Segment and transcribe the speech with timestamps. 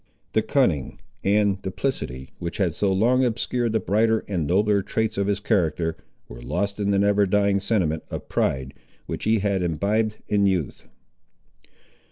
[0.33, 5.27] The cunning and duplicity, which had so long obscured the brighter and nobler traits of
[5.27, 5.95] his character,
[6.27, 8.73] were lost in the never dying sentiment of pride,
[9.05, 10.87] which he had imbibed in youth.